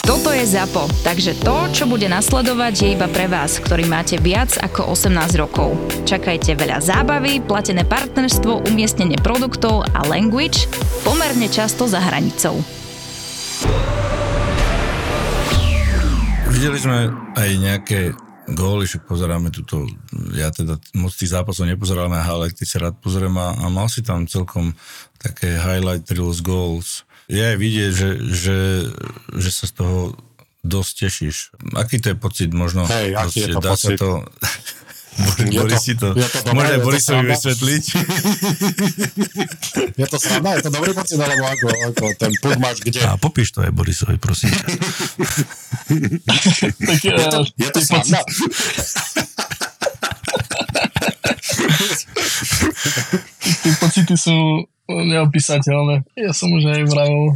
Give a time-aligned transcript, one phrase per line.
[0.00, 4.56] Toto je ZAPO, takže to, čo bude nasledovať, je iba pre vás, ktorý máte viac
[4.56, 5.76] ako 18 rokov.
[6.08, 10.70] Čakajte veľa zábavy, platené partnerstvo, umiestnenie produktov a language
[11.04, 12.56] pomerne často za hranicou.
[16.48, 18.00] Videli sme aj nejaké
[18.54, 19.86] góly, že pozeráme túto,
[20.34, 24.02] ja teda moc tých zápasov nepozerám, ale ty sa rád pozriem a, a mal si
[24.02, 24.74] tam celkom
[25.20, 28.58] také highlight reels goals je aj vidieť, že, že,
[29.38, 30.18] že sa z toho
[30.66, 31.54] dosť tešíš.
[31.78, 32.84] Aký to je pocit možno?
[32.90, 33.96] Hej, aký je to dá pocit?
[33.96, 34.10] Sa to,
[35.50, 37.84] Boris si to, je to dobré, môže je to Borisovi vysvetliť.
[40.00, 40.56] Je to sranda?
[40.56, 43.04] Je to dobrý pocit, alebo ako, ako ten puk máš kde?
[43.04, 44.48] A popíš to aj Borisovi, prosím.
[46.24, 46.40] Tak,
[47.04, 48.24] Je to, je to sranda?
[54.10, 56.02] pocity sú neopísateľné.
[56.18, 57.30] Ja som už aj vravil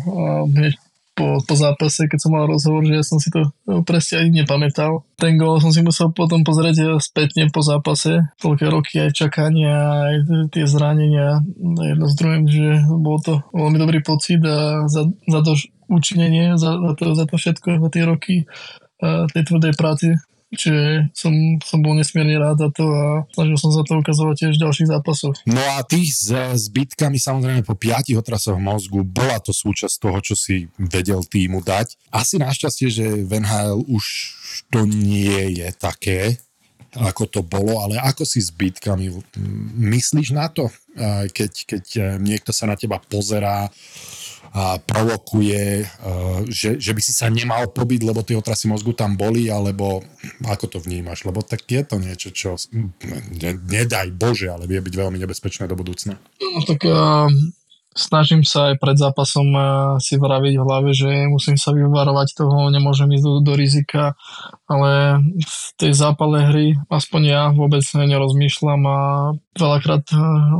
[0.50, 0.74] hneď
[1.14, 4.42] po, po zápase, keď som mal rozhovor, že ja som si to eh, presne ani
[4.42, 5.06] nepamätal.
[5.14, 8.34] Ten gól som si musel potom pozrieť spätne po zápase.
[8.42, 10.14] Toľké roky aj čakania, aj
[10.50, 15.54] tie zranenia jedno s druhým, že bol to veľmi dobrý pocit a za, za to
[15.86, 18.34] učinenie, za, za, to, za to všetko, za tie roky
[19.04, 20.18] tej tvrdej práci
[20.54, 24.54] Čiže som, som bol nesmierne rád za to a snažil som sa to ukazovať tiež
[24.58, 25.34] v ďalších zápasoch.
[25.46, 26.30] No a ty s
[26.70, 31.98] zbytkami samozrejme po piatich otrasoch mozgu bola to súčasť toho, čo si vedel týmu dať.
[32.14, 34.04] Asi našťastie, že v NHL už
[34.70, 36.38] to nie je také,
[36.94, 38.54] ako to bolo, ale ako si s?
[39.74, 40.70] Myslíš na to,
[41.34, 43.66] keď, keď eh, niekto sa na teba pozerá
[44.54, 49.18] a provokuje, eh, že, že by si sa nemal pobiť, lebo tie otrasy mozgu tam
[49.18, 49.98] boli, alebo
[50.46, 51.26] ako to vnímaš?
[51.26, 52.54] Lebo tak je to niečo, čo
[53.34, 56.14] ne, nedaj Bože, ale vie byť veľmi nebezpečné do budúcna.
[56.38, 57.26] No, tak uh,
[57.94, 59.66] snažím sa aj pred zápasom uh,
[60.02, 64.18] si vraviť v hlave, že musím sa vyvarovať toho, nemôžem ísť do, do rizika,
[64.66, 68.98] ale v tej zápale hry aspoň ja vôbec nerozmýšľam a
[69.54, 70.58] veľakrát uh,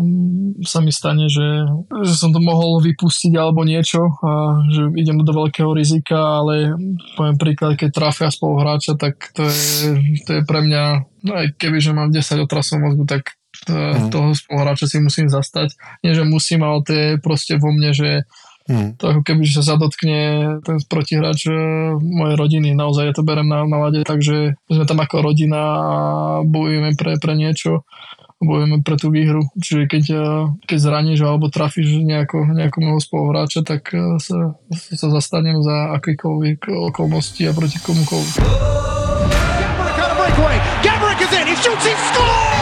[0.62, 1.67] sa mi stane, že,
[2.06, 6.72] že som to mohol vypustiť alebo niečo, a že idem do veľkého rizika, ale
[7.19, 10.83] poviem príklad, keď trafia spoluhráča, tak to je, to je pre mňa,
[11.28, 13.34] aj keby, že mám 10 otrasov mozgu, tak
[13.73, 14.11] Mhm.
[14.13, 15.75] toho spoluhráča si musím zastať.
[16.05, 18.11] Nie, že musím, ale to je proste vo mne, že
[18.65, 18.97] Hmm.
[18.97, 20.17] to ako keby sa zadotkne
[20.65, 21.57] ten protihráč e,
[22.01, 22.73] mojej rodiny.
[22.73, 25.97] Naozaj ja to berem na, na lade, takže sme tam ako rodina a
[26.49, 27.85] bojujeme pre, pre niečo
[28.41, 29.45] bojujeme pre tú výhru.
[29.61, 30.25] Čiže keď, e,
[30.65, 33.93] keď zraníš alebo trafíš nejako, nejakého môjho spoluhráča, tak
[34.25, 38.37] sa, sa zastanem za akýkoľvek okolnosti a proti komukoľvek.
[40.81, 41.47] Gabrick is in.
[41.47, 41.85] He shoots.
[41.85, 42.53] He scores.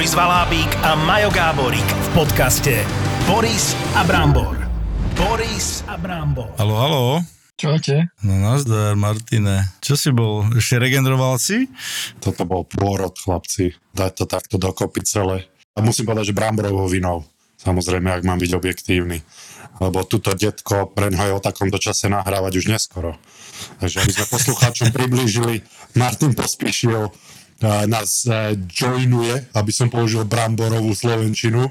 [0.00, 2.72] Boris Valábík a Majo Gáborík v podcaste
[3.28, 4.56] Boris a Brambor.
[5.12, 6.56] Boris a Brambor.
[6.56, 7.04] Halo, halo.
[7.60, 8.08] Čaute.
[8.24, 9.68] No nazdar, Martine.
[9.84, 10.48] Čo si bol?
[10.56, 11.68] Ešte regeneroval si?
[12.16, 13.76] Toto bol pôrod, chlapci.
[13.92, 15.44] Dať to takto dokopy celé.
[15.76, 17.28] A musím povedať, že Bramborovou vinou.
[17.60, 19.20] Samozrejme, ak mám byť objektívny.
[19.84, 23.20] Lebo tuto detko pre je o takomto čase nahrávať už neskoro.
[23.84, 25.60] Takže aby sme poslucháčom priblížili,
[25.92, 27.12] Martin Pospíšil
[27.62, 31.68] nás eh, joinuje, aby som použil Bramborovú slovenčinu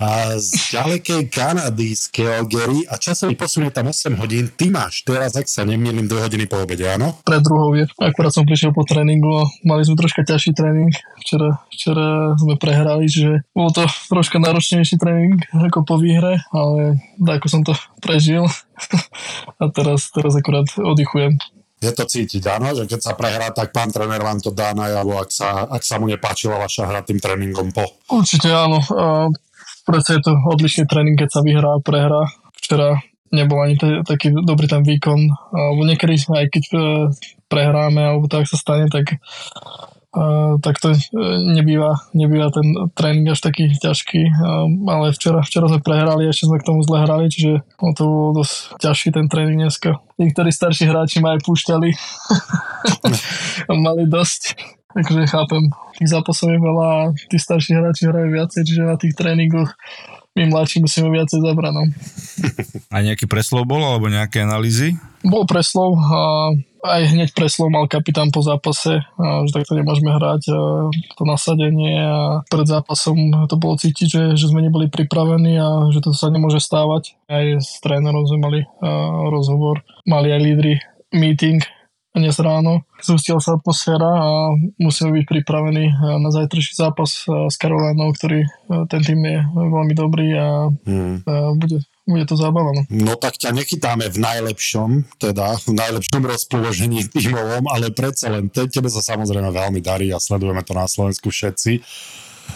[0.00, 4.48] a z ďalekej Kanady, z Calgary a časový posun je tam 8 hodín.
[4.48, 7.20] Ty máš teraz, ak sa nemýlim, 2 hodiny po obede, áno?
[7.20, 7.84] pred druhou je.
[8.00, 10.88] Akurát som prišiel po tréningu a mali sme troška ťažší tréning.
[11.20, 17.46] Včera, včera sme prehrali, že bol to troška náročnejší tréning ako po výhre, ale ako
[17.52, 18.48] som to prežil
[19.60, 21.36] a teraz, teraz akurát oddychujem.
[21.80, 25.16] Je to cítiť, áno, že keď sa prehrá, tak pán tréner vám to dá najavo,
[25.16, 27.88] ak sa, ak sa mu nepáčila vaša hra tým tréningom po.
[28.12, 28.84] Určite áno.
[28.92, 29.32] A
[29.90, 32.22] Proste je to odlišný tréning, keď sa vyhrá a prehrá.
[32.54, 33.00] Včera
[33.34, 35.18] nebol ani t- taký dobrý ten výkon.
[35.50, 36.78] Alebo niekedy aj keď e,
[37.50, 39.18] prehráme, alebo tak sa stane, tak
[39.50, 39.89] Uh,
[40.58, 40.98] tak to uh,
[41.54, 42.66] nebýva, nebýva ten
[42.98, 44.26] tréning až taký ťažký,
[44.90, 48.30] ale včera, včera sme prehrali, ešte sme k tomu zle hrali, čiže no, to bol
[48.34, 50.02] dosť ťažší ten tréning dneska.
[50.18, 51.88] Niektorí starší hráči ma aj púšťali,
[53.86, 54.58] mali dosť.
[54.90, 55.70] akože chápem,
[56.02, 59.70] tých zápasov je veľa a tí starší hráči hrajú viacej, čiže na tých tréningoch
[60.38, 61.72] my mladší musíme viacej zabrať.
[61.74, 61.84] No.
[62.94, 64.94] A nejaký preslov bol, alebo nejaké analýzy?
[65.26, 70.48] Bol preslov a aj hneď preslov mal kapitán po zápase, že takto nemôžeme hrať
[71.18, 76.00] to nasadenie a pred zápasom to bolo cítiť, že, že sme neboli pripravení a že
[76.00, 77.20] to sa nemôže stávať.
[77.28, 78.60] Aj s trénerom sme mali
[79.28, 80.74] rozhovor, mali aj lídry
[81.12, 81.60] meeting
[82.10, 82.82] dnes ráno.
[82.98, 84.30] Zústila sa atmosféra a
[84.82, 88.44] musíme byť pripravení na zajtrajší zápas s Karolánou, ktorý
[88.90, 91.22] ten tým je veľmi dobrý a, hmm.
[91.22, 92.74] a bude, bude to zábava.
[92.74, 92.82] No.
[92.90, 98.66] no tak ťa nechytáme v najlepšom, teda v najlepšom rozpoložení tímovom, ale predsa len te,
[98.66, 101.78] tebe sa samozrejme veľmi darí a sledujeme to na Slovensku všetci.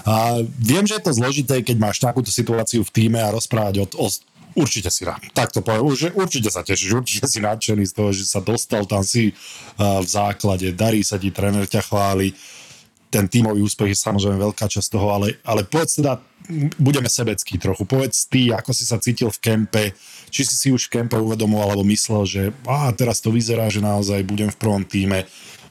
[0.02, 3.86] A viem, že je to zložité, keď máš takúto situáciu v týme a rozprávať o,
[4.02, 4.06] o
[4.54, 5.18] Určite si rád.
[5.34, 5.82] Tak to poviem.
[5.82, 9.34] Už, určite sa tešíš, určite si nadšený z toho, že sa dostal tam si
[9.78, 12.30] v základe, darí sa ti, tréner ťa chváli.
[13.10, 16.18] Ten tímový úspech je samozrejme veľká časť toho, ale, ale povedz teda,
[16.78, 17.86] budeme sebecký trochu.
[17.86, 19.84] Povedz ty, ako si sa cítil v kempe,
[20.30, 23.82] či si si už v kempe uvedomoval alebo myslel, že á, teraz to vyzerá, že
[23.82, 25.26] naozaj budem v prvom týme.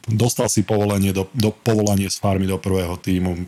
[0.07, 3.47] Dostal si povolenie, do, do, povolanie z farmy do prvého týmu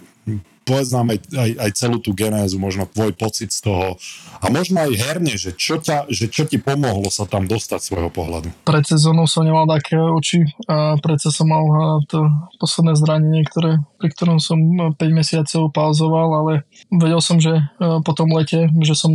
[0.66, 4.02] povedz nám aj, aj, aj celú tú genézu, možno tvoj pocit z toho
[4.42, 8.10] a možno aj herne, že čo, ťa, že čo ti pomohlo sa tam dostať svojho
[8.10, 8.50] pohľadu.
[8.66, 11.64] Pred sezónou som nemal také oči a predsa som mal
[12.10, 12.26] to
[12.58, 16.54] posledné zranenie, ktoré, pri ktorom som 5 mesiacov pauzoval, ale
[16.90, 19.14] vedel som, že po tom lete, že som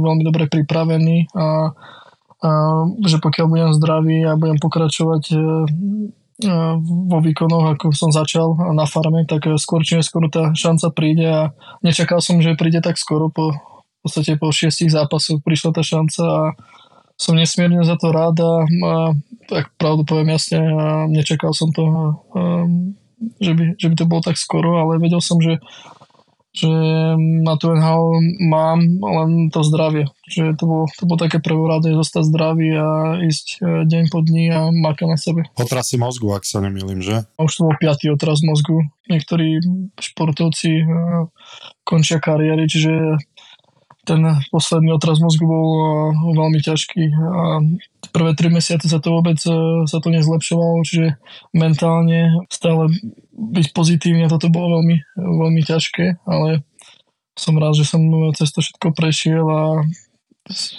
[0.00, 1.76] veľmi dobre pripravený a,
[2.40, 2.50] a
[3.04, 5.22] že pokiaľ budem zdravý a budem pokračovať
[6.82, 11.42] vo výkonoch, ako som začal na farme, tak skôr či neskôr tá šanca príde a
[11.80, 13.30] nečakal som, že príde tak skoro.
[13.30, 16.42] Po, v podstate po šiestich zápasoch prišla tá šanca a
[17.14, 18.94] som nesmierne za to rád a, a
[19.46, 22.42] tak pravdu poviem jasne, a nečakal som to, a, a,
[23.38, 25.62] že, by, že by to bolo tak skoro, ale vedel som, že
[26.52, 26.68] že
[27.16, 30.04] na tú NHL mám len to zdravie.
[30.28, 32.88] Že to bolo, to bolo také prvoradé zostať zdravý a
[33.24, 35.48] ísť e, deň po dní a makať na sebe.
[35.56, 37.24] Otrasy mozgu, ak sa nemýlim, že?
[37.24, 38.84] A už to bol piatý otras mozgu.
[39.08, 39.64] Niektorí
[39.96, 40.84] športovci e,
[41.88, 43.16] končia kariéry, čiže
[44.04, 44.20] ten
[44.52, 45.86] posledný otraz mozgu bol e,
[46.36, 47.64] veľmi ťažký a
[48.12, 51.16] prvé tri mesiace sa to vôbec sa to nezlepšovalo, čiže
[51.56, 52.92] mentálne stále
[53.32, 56.62] byť pozitívny a toto bolo veľmi, veľmi ťažké, ale
[57.32, 58.04] som rád, že som
[58.36, 59.60] cez to všetko prešiel a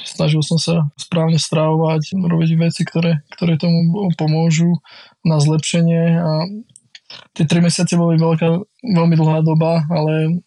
[0.06, 4.78] snažil som sa správne strávovať, robiť veci, ktoré, ktoré tomu pomôžu
[5.26, 6.32] na zlepšenie a
[7.34, 10.44] tie tri mesiace boli veľká, veľmi dlhá doba, ale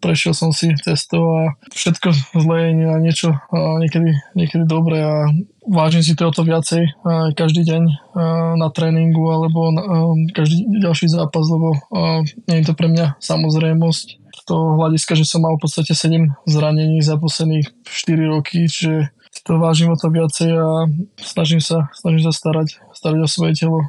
[0.00, 2.08] prešiel som si cesto a všetko
[2.40, 5.28] zlé je na niečo niekedy, niekedy dobré a
[5.66, 6.86] vážim si to o to viacej
[7.34, 7.82] každý deň
[8.56, 9.82] na tréningu alebo na,
[10.32, 11.76] každý ďalší zápas, lebo
[12.46, 14.06] nie je to pre mňa samozrejmosť
[14.46, 19.10] z hľadiska, že som mal v podstate 7 zranení za posledných 4 roky, čiže
[19.42, 20.86] to vážim o to viacej a
[21.18, 23.82] snažím sa, snažím sa starať, starať o svoje telo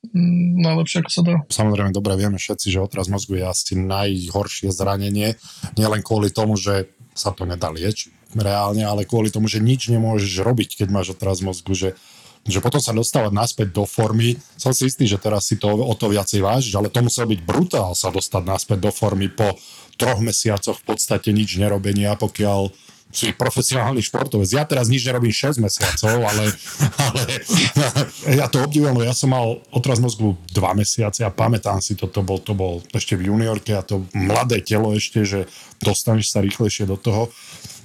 [0.00, 1.34] Mm, najlepšie, ako sa dá.
[1.52, 5.36] Samozrejme, dobre vieme všetci, že otraz mozgu je asi najhoršie zranenie,
[5.76, 10.42] nielen kvôli tomu, že sa to nedá liečiť reálne, ale kvôli tomu, že nič nemôžeš
[10.42, 11.90] robiť, keď máš otraz mozgu, že
[12.40, 15.92] že potom sa dostávať naspäť do formy, som si istý, že teraz si to o
[15.92, 19.60] to viacej vážiš, ale to musel byť brutál sa dostať naspäť do formy po
[20.00, 22.72] troch mesiacoch v podstate nič nerobenia, pokiaľ
[23.10, 24.46] si profesionálny športovec.
[24.54, 26.54] Ja teraz nič nerobím 6 mesiacov, ale,
[26.94, 27.22] ale
[28.38, 32.22] ja to obdivujem, ja som mal otraz mozgu 2 mesiace a pamätám si to, to
[32.22, 35.50] bol, to bol ešte v juniorke a to mladé telo ešte, že
[35.82, 37.34] dostaneš sa rýchlejšie do toho.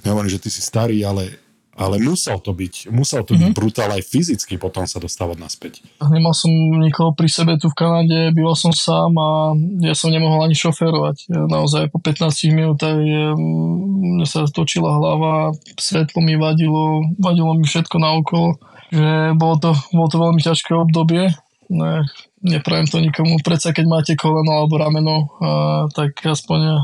[0.06, 1.34] Nehovorím, že ty si starý, ale
[1.76, 3.52] ale musel to byť, musel to mm-hmm.
[3.52, 5.72] byť brutál aj fyzicky potom sa dostávať naspäť.
[6.00, 6.48] Nemal som
[6.80, 9.52] nikoho pri sebe tu v Kanade, býval som sám a
[9.84, 11.28] ja som nemohol ani šoférovať.
[11.28, 18.24] Naozaj po 15 minútach mne sa točila hlava, svetlo mi vadilo, vadilo mi všetko na
[18.24, 18.56] okolo.
[18.88, 21.28] Že bolo to, bolo to veľmi ťažké obdobie.
[21.68, 22.08] Ne,
[22.46, 23.42] neprajem to nikomu.
[23.42, 26.74] Predsa keď máte koleno alebo rameno, a, tak aspoň a,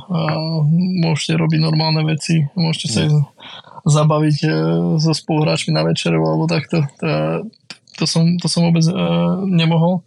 [1.06, 2.42] môžete robiť normálne veci.
[2.58, 3.22] Môžete sa mm
[3.82, 4.48] zabaviť e,
[5.02, 6.86] so spoluhráčmi na večeru alebo takto.
[7.02, 7.42] To,
[7.98, 8.94] to, som, to som vôbec e,
[9.50, 10.06] nemohol.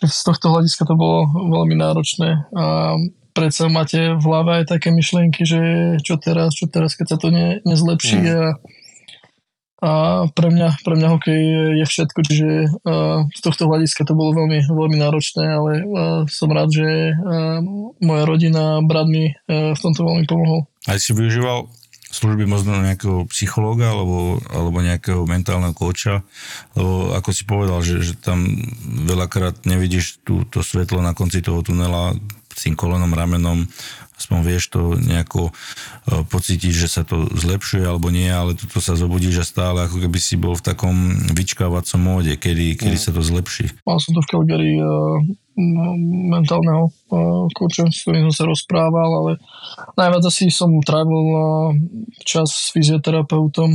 [0.00, 2.96] Z tohto hľadiska to bolo veľmi náročné a
[3.32, 5.60] predsa máte v hlave aj také myšlienky, že
[6.02, 8.28] čo teraz, čo teraz, keď sa to ne, nezlepší mm.
[8.28, 8.40] a,
[9.84, 11.42] a pre mňa, pre mňa hokej
[11.76, 12.50] je všetko, čiže
[13.28, 15.72] z tohto hľadiska to bolo veľmi, veľmi náročné, ale
[16.32, 17.12] som rád, že
[18.00, 20.64] moja rodina, brat mi v tomto veľmi pomohol.
[20.88, 21.68] Aj si využíval
[22.14, 26.22] služby možno nejakého psychológa alebo, alebo nejakého mentálneho koča,
[26.78, 28.46] lebo ako si povedal, že, že tam
[29.04, 32.14] veľakrát nevidíš tú, to svetlo na konci toho tunela
[32.54, 33.66] s tým kolenom, ramenom,
[34.14, 35.52] aspoň vieš to nejako e,
[36.26, 40.18] pocítiť, že sa to zlepšuje alebo nie, ale toto sa zobudíš a stále ako keby
[40.22, 40.94] si bol v takom
[41.34, 43.74] vyčkávacom móde, kedy, kedy sa to zlepší.
[43.82, 45.18] Mal som to v Calgary uh,
[46.30, 49.32] mentálneho uh, kouča, s ktorým som sa rozprával, ale
[49.98, 51.26] najviac asi som trávil
[52.22, 53.70] čas s fyzioterapeutom,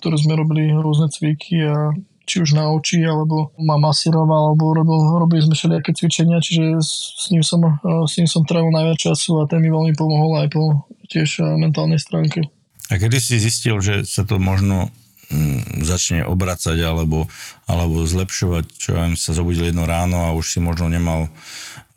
[0.00, 1.92] ktorý sme robili rôzne cviky a
[2.28, 7.26] či už na oči, alebo ma masíroval, alebo robil, robili sme všelijaké cvičenia, čiže s
[7.32, 7.64] ním som,
[8.04, 11.96] s ním som trávil najviac času a ten mi veľmi pomohol aj po tiež mentálnej
[11.96, 12.44] stránke.
[12.92, 14.92] A kedy si zistil, že sa to možno
[15.32, 17.28] mm, začne obracať alebo,
[17.64, 21.32] alebo zlepšovať, čo aj sa zobudil jedno ráno a už si možno nemal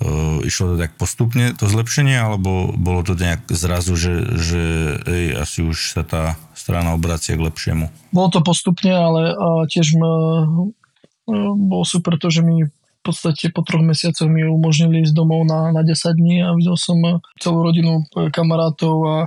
[0.01, 4.61] Uh, išlo to tak postupne, to zlepšenie, alebo bolo to nejak zrazu, že, že
[5.05, 7.89] ej, asi už sa tá strana obracia k lepšiemu?
[8.13, 9.33] Bolo to postupne, ale
[9.65, 12.69] tiež m, uh, bolo super to, že mi
[13.01, 16.77] v podstate po troch mesiacoch mi umožnili ísť domov na, na 10 dní a videl
[16.77, 17.01] som
[17.41, 19.17] celú rodinu kamarátov a,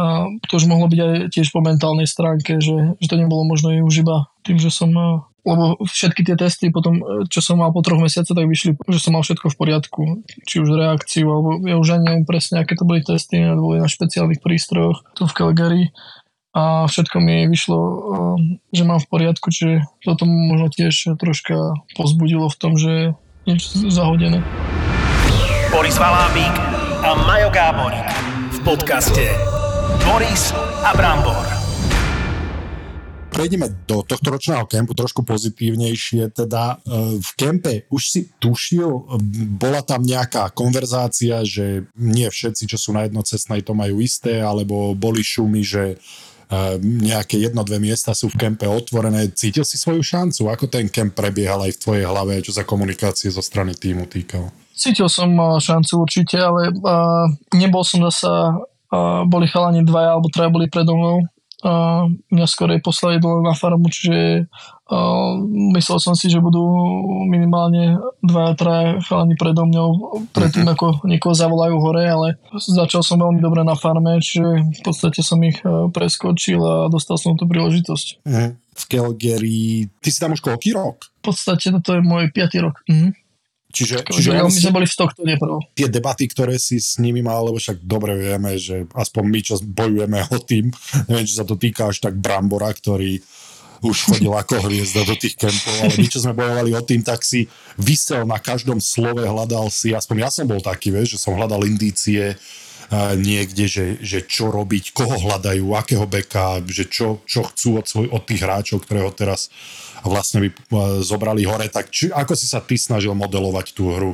[0.00, 0.04] a
[0.48, 4.00] to už mohlo byť aj tiež po mentálnej stránke, že, že to nebolo možno už
[4.00, 4.88] iba tým, že som
[5.42, 8.98] lebo všetky tie testy potom, e, čo som mal po troch mesiacoch, tak vyšli, že
[9.02, 10.02] som mal všetko v poriadku.
[10.46, 13.90] Či už reakciu, alebo ja už ani neviem presne, aké to boli testy, boli na
[13.90, 15.84] špeciálnych prístrojoch tu v Calgary
[16.52, 17.96] a všetko mi vyšlo, e,
[18.76, 23.16] že mám v poriadku, čiže toto možno tiež troška pozbudilo v tom, že
[23.48, 24.44] nič zahodené.
[25.72, 26.54] Boris Valábík
[27.02, 28.08] a Majo Gáborík
[28.52, 29.24] v podcaste
[30.04, 30.52] Boris
[30.84, 31.62] a Brambor
[33.32, 36.36] prejdeme do tohto ročného kempu trošku pozitívnejšie.
[36.36, 39.08] Teda e, v kempe už si tušil,
[39.56, 44.92] bola tam nejaká konverzácia, že nie všetci, čo sú na jednocestnej, to majú isté, alebo
[44.92, 45.96] boli šumy, že
[46.82, 49.32] nejaké jedno, dve miesta sú v kempe otvorené.
[49.32, 50.52] Cítil si svoju šancu?
[50.52, 54.52] Ako ten kemp prebiehal aj v tvojej hlave, čo sa komunikácie zo strany týmu týkalo?
[54.76, 58.60] Cítil som e, šancu určite, ale uh, nebol som zasa,
[58.92, 61.24] uh, boli chalani dvaja alebo traja boli predo mnou
[61.62, 64.50] a mňa skorej poslali dole na farmu, čiže
[65.78, 66.60] myslel som si, že budú
[67.30, 69.88] minimálne dva, traja chalani predo mňou
[70.34, 70.72] predtým, mhm.
[70.74, 72.28] ako niekoho zavolajú hore, ale
[72.58, 77.16] začal som veľmi dobre na farme, čiže v podstate som ich uh, preskočil a dostal
[77.16, 78.26] som tú príležitosť.
[78.26, 78.50] Uh-huh.
[78.72, 81.12] V Calgary, ty si tam už koľký rok?
[81.22, 82.82] V podstate toto je môj piatý rok.
[82.84, 83.14] Uh-huh.
[83.72, 85.64] Čiže, čiže my sme boli v Stocktone prvo.
[85.72, 89.54] Tie debaty, ktoré si s nimi mal, lebo však dobre vieme, že aspoň my, čo
[89.64, 90.68] bojujeme o tým,
[91.08, 93.16] neviem, či sa to týka až tak Brambora, ktorý
[93.82, 97.26] už chodil ako hviezda do tých kempov, ale my, čo sme bojovali o tým, tak
[97.26, 101.34] si vysel na každom slove, hľadal si, aspoň ja som bol taký, vieš, že som
[101.34, 102.38] hľadal indície,
[103.16, 108.06] niekde, že, že čo robiť, koho hľadajú, akého beka, že čo, čo chcú od, svoj,
[108.12, 109.48] od tých hráčov, ktorého teraz
[110.04, 110.48] vlastne by
[111.02, 111.70] zobrali hore.
[111.70, 114.12] Tak či, ako si sa ty snažil modelovať tú hru?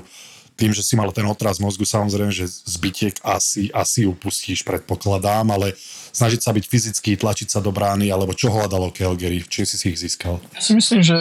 [0.59, 5.79] Tým, že si mal ten otraz mozgu, samozrejme, že zbytiek asi, asi upustíš, predpokladám, ale
[6.11, 9.95] snažiť sa byť fyzicky, tlačiť sa do brány, alebo čo hľadalo Calgary, čím si si
[9.95, 10.43] ich získal?
[10.59, 11.15] Ja si myslím, že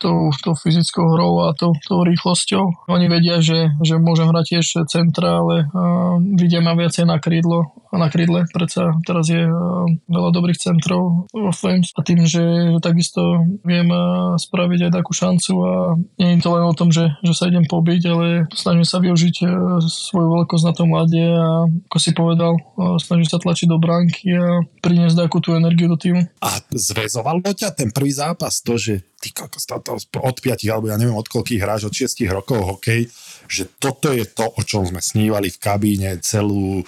[0.00, 2.88] tou, tou fyzickou hrou a tou, tou rýchlosťou.
[2.88, 7.76] Oni vedia, že, že môžem hrať tiež centra, ale uh, vidia ma viacej na krídlo
[7.96, 13.48] na krídle, predsa teraz je uh, veľa dobrých centrov vo Flames a tým, že, takisto
[13.64, 15.72] viem uh, spraviť aj takú šancu a
[16.20, 19.36] nie je to len o tom, že, že sa idem pobiť, ale snažím sa využiť
[19.48, 22.60] uh, svoju veľkosť na tom lade a ako si povedal,
[23.00, 26.26] snažím sa tlačiť do bránky a priniesť takú tú energiu do týmu.
[26.42, 31.26] A zväzovalo ťa ten prvý zápas, to, že ty od 5 alebo ja neviem od
[31.26, 33.10] koľkých hráš, od 6 rokov hokej,
[33.50, 36.86] že toto je to, o čom sme snívali v kabíne celú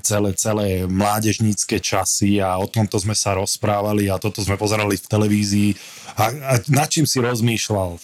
[0.00, 5.06] celé, celé mládežnícke časy a o tomto sme sa rozprávali a toto sme pozerali v
[5.06, 5.70] televízii.
[6.14, 7.98] A, a nad čím si rozmýšľal?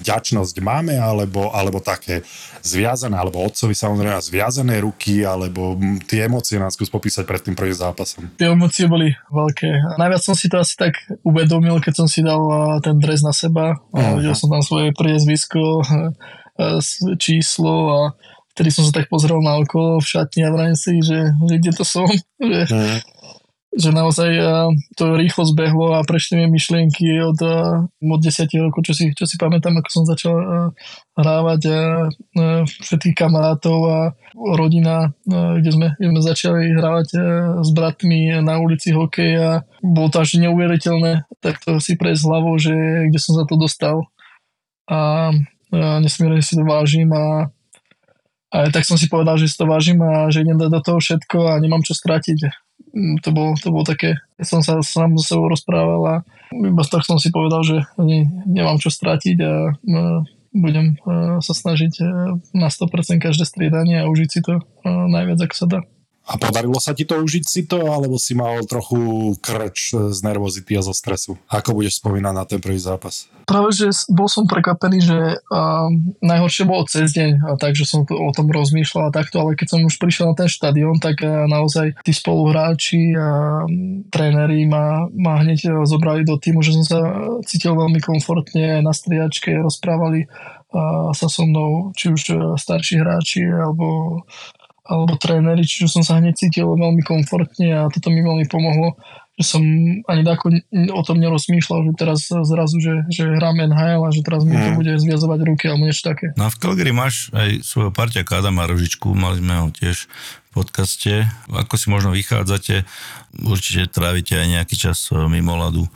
[0.00, 2.24] Vďačnosť máme alebo, alebo také
[2.64, 5.76] zviazané, alebo otcovi samozrejme zviazané ruky, alebo
[6.08, 8.24] tie emócie nás skús popísať pred tým prvým zápasom.
[8.40, 10.00] Tie emócie boli veľké.
[10.00, 12.40] Najviac som si to asi tak uvedomil, keď som si dal
[12.80, 13.76] ten dres na seba.
[13.92, 14.16] Uh-huh.
[14.16, 15.84] Videl som tam svoje priezvisko,
[17.24, 18.00] číslo a
[18.60, 21.72] vtedy som sa tak pozrel na okolo v šatni a vrajím si, že, že kde
[21.72, 22.04] to som,
[22.52, 22.98] že, mm.
[23.72, 24.30] že naozaj
[25.00, 27.40] to rýchlo zbehlo a prešli mi myšlienky od,
[27.88, 30.36] od 10 rokov, čo si, čo si pamätám, ako som začal
[31.16, 31.80] hrávať a,
[32.68, 33.98] všetkých kamarátov a
[34.36, 37.08] rodina, kde sme, kde sme začali hrávať
[37.64, 39.50] s bratmi na ulici hokej a
[39.80, 42.76] bolo to až neuveriteľné, tak to si prejsť hlavou, že
[43.08, 44.04] kde som za to dostal
[44.84, 45.32] a,
[45.72, 47.48] a nesmierne si to vážim a
[48.50, 51.54] a tak som si povedal, že si to vážim a že idem do toho všetko
[51.54, 52.38] a nemám čo stratiť.
[52.90, 56.14] mm, to bolo, to bolo také, som sa sám so sebou rozprával a
[56.50, 59.54] iba tak som si povedal, že ne, nemám čo stratiť a
[60.50, 60.98] budem
[61.38, 62.02] sa snažiť
[62.58, 65.80] na 100% každé striedanie a užiť si to najviac, ako sa dá.
[66.30, 70.78] A podarilo sa ti to užiť si to, alebo si mal trochu krč z nervozity
[70.78, 71.34] a zo stresu?
[71.50, 73.26] Ako budeš spomínať na ten prvý zápas?
[73.50, 75.90] Práve, že bol som prekvapený, že uh,
[76.22, 79.74] najhoršie bolo cez deň, a takže som to, o tom rozmýšľal a takto, ale keď
[79.74, 85.10] som už prišiel na ten štadión, tak uh, naozaj tí spoluhráči a um, tréneri ma,
[85.10, 87.00] ma hneď uh, zobrali do týmu, že som sa
[87.42, 90.30] cítil veľmi komfortne na striačke, rozprávali
[91.10, 94.22] sa so mnou, či už starší hráči, alebo
[94.90, 98.98] alebo tréneri, čiže som sa hneď cítil veľmi komfortne a toto mi veľmi pomohlo,
[99.38, 99.62] že som
[100.10, 100.52] ani tako
[100.92, 104.74] o tom nerozmýšľal, že teraz zrazu, že, že hrám NHL a že teraz mi to
[104.74, 104.76] mhm.
[104.76, 106.34] bude zviazovať ruky alebo niečo také.
[106.34, 110.10] No a v Calgary máš aj svojho parťaka Adama Rožičku, mali sme ho tiež
[110.50, 111.30] v podcaste.
[111.46, 112.82] Ako si možno vychádzate,
[113.46, 114.98] určite trávite aj nejaký čas
[115.30, 115.86] mimo ľadu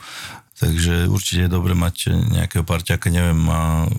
[0.55, 3.91] Takže určite je dobre mať nejakého parťaka, neviem, a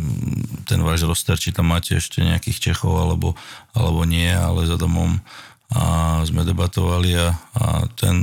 [0.64, 3.36] ten váš roster, či tam máte ešte nejakých Čechov alebo,
[3.76, 5.20] alebo nie, ale za domom
[5.66, 7.64] a sme debatovali a, a
[7.98, 8.22] ten,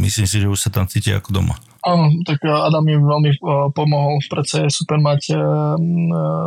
[0.00, 1.60] myslím si, že už sa tam cíti ako doma.
[1.84, 3.38] Áno, tak Adam mi veľmi
[3.70, 5.30] pomohol, predsa je super mať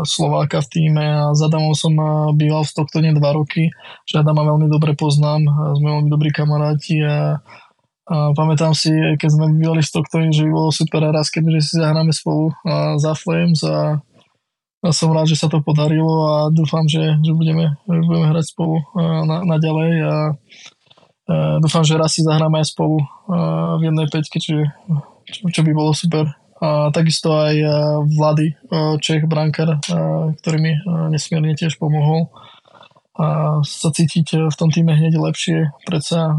[0.04, 1.96] Slováka v týme a s Adamom som
[2.36, 3.72] býval v Stocktone dva roky,
[4.08, 5.44] že Adama veľmi dobre poznám,
[5.78, 7.40] sme veľmi dobrí kamaráti a
[8.12, 11.74] a pamätám si, keď sme bývali v Stocktone, že by bolo super raz, keďže si
[11.80, 14.04] zahráme spolu a za Flames a
[14.82, 18.46] ja som rád, že sa to podarilo a dúfam, že, že budeme, že budeme hrať
[18.52, 20.16] spolu na, naďalej a,
[21.32, 23.00] a dúfam, že raz si zahráme aj spolu
[23.78, 24.74] v jednej peťke, čiže,
[25.32, 26.34] čo, čo by bolo super.
[26.62, 27.58] A takisto aj
[28.10, 28.58] Vlady,
[29.00, 29.80] Čech, brankar,
[30.42, 30.74] ktorý mi
[31.14, 32.34] nesmierne tiež pomohol
[33.22, 35.70] a sa cítiť v tom týme hneď lepšie.
[35.86, 36.34] Predsa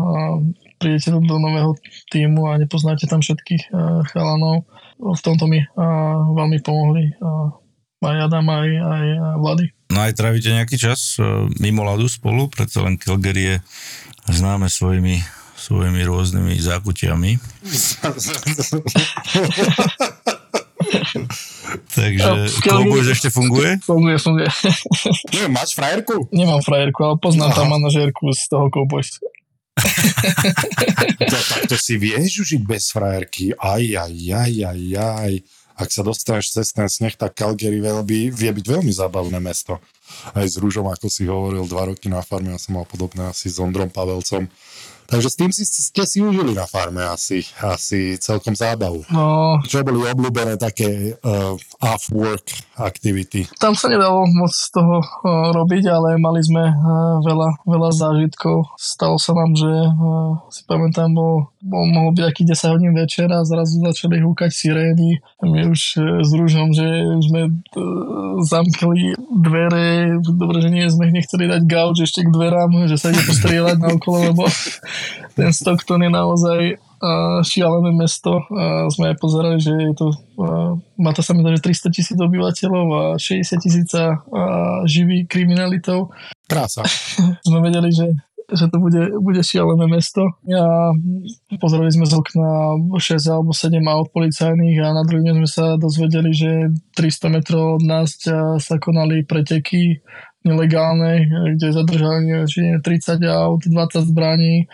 [0.83, 1.79] prídete do nového
[2.11, 4.67] týmu a nepoznáte tam všetkých uh, chalanov.
[4.99, 5.71] V tomto mi uh,
[6.35, 7.55] veľmi pomohli uh,
[8.03, 9.07] aj Adam, aj, aj
[9.39, 9.67] Vlady.
[9.95, 13.57] No aj trávite nejaký čas uh, mimo ľadu spolu, preto len Calgary je
[14.27, 15.23] známe svojimi
[15.63, 17.39] svojimi rôznymi zákutiami.
[21.95, 22.29] Takže
[22.67, 23.79] no, ešte funguje?
[23.87, 24.51] Funguje, funguje.
[25.31, 26.27] Neviem, máš frajerku?
[26.35, 27.59] Nemám frajerku, ale poznám Aha.
[27.63, 29.23] tam manažérku z toho Cowboys
[31.33, 33.57] to, tak to si vieš užiť bez frajerky.
[33.57, 35.35] Aj, aj, aj, aj, aj.
[35.73, 39.81] Ak sa dostaneš cez ten sneh, tak Calgary veľby, vie byť veľmi zábavné mesto.
[40.37, 43.49] Aj s Rúžom, ako si hovoril, dva roky na farme, ja som mal podobné asi
[43.49, 44.45] s Ondrom Pavelcom
[45.13, 49.05] Takže s tým si, ste si užili na farme asi, asi celkom zábavu.
[49.13, 49.61] No.
[49.61, 51.53] Čo boli obľúbené také uh,
[51.85, 52.49] off-work
[52.81, 53.45] activity?
[53.61, 58.73] Tam sa nedalo moc toho uh, robiť, ale mali sme uh, veľa, veľa zážitkov.
[58.81, 63.29] Stalo sa nám, že uh, si pamätám, bol, bol mohol byť aký 10 hodín večer
[63.29, 65.21] a zrazu začali húkať sirény.
[65.45, 66.89] My už uh, s rúžom, že
[67.21, 72.97] sme uh, zamkli dvere, dobre, že nie sme nechceli dať gauč ešte k dverám, že
[72.97, 74.49] sa ide postrieľať na okolo, lebo
[75.37, 78.43] ten Stockton je naozaj uh, šialené mesto.
[78.47, 82.19] Uh, sme aj pozerali, že je to, uh, má to sa mi že 300 tisíc
[82.19, 84.17] obyvateľov a 60 tisíc uh,
[84.87, 86.15] živých kriminalitov.
[86.47, 86.87] Krása.
[87.47, 88.13] sme vedeli, že
[88.53, 90.37] že to bude, bude šialené mesto.
[90.45, 90.93] Ja
[91.57, 95.67] pozreli sme z okna 6 alebo 7 aut policajných a na druhý deň sme sa
[95.81, 98.13] dozvedeli, že 300 metrov od nás
[98.61, 100.05] sa konali preteky
[100.45, 101.27] nelegálne,
[101.57, 102.47] kde zadržali
[102.83, 104.67] 30 aut, 20 zbraní.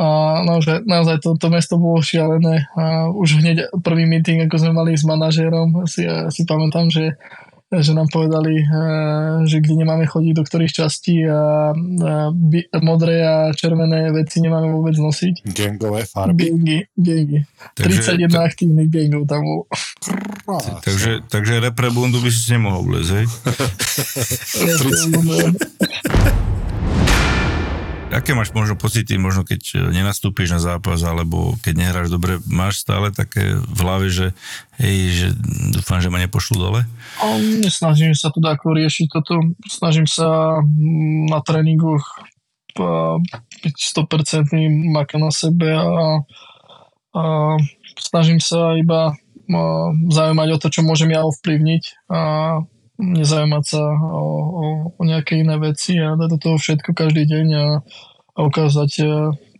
[0.00, 2.64] A naozaj, naozaj to, to mesto bolo šialené.
[2.74, 7.20] A už hneď prvý meeting, ako sme mali s manažérom, si, si pamätám, že
[7.80, 11.72] že nám povedali, eh, že kde nemáme chodiť, do ktorých častí a,
[12.84, 15.48] modré a červené veci nemáme vôbec nosiť.
[15.56, 16.52] Gangové farby.
[16.52, 17.40] Gangy, gangy.
[17.72, 19.64] Takže, 31 t- aktívnych gangov tam bol.
[20.84, 23.26] Takže, takže reprebundu by si nemohol vlezť, hej?
[28.12, 32.84] aké máš možno pocity, možno keď e, nenastúpiš na zápas, alebo keď nehráš dobre, máš
[32.84, 34.36] stále také v hlave, že
[34.76, 35.28] hej, že
[35.72, 36.80] dúfam, že ma nepošlu dole?
[37.64, 39.56] Nesnažím sa to ako riešiť toto.
[39.64, 42.04] Snažím sa mm, na tréningoch
[42.72, 44.48] byť 100%
[44.88, 46.24] maka na sebe a,
[47.12, 47.22] a
[48.00, 49.12] snažím sa iba
[50.08, 52.20] zaujímať o to, čo môžem ja ovplyvniť a
[53.00, 54.64] nezaujímať sa o, o,
[54.96, 57.66] o nejaké iné veci a dať do toho všetko každý deň a,
[58.36, 59.04] a ukázať e,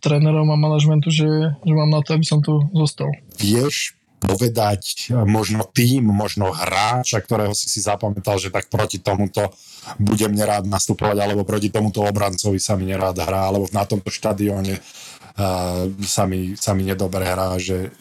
[0.03, 3.09] trénerom a manažmentu, že, že mám na to, aby som tu zostal.
[3.41, 9.51] Vieš povedať možno tým, možno hráča, ktorého si si zapamätal, že tak proti tomuto
[9.99, 14.79] budem nerád nastupovať, alebo proti tomuto obrancovi sa mi nerád hrá, alebo na tomto štadióne
[14.79, 17.91] uh, sa, mi, sa mi nedobre hrá, že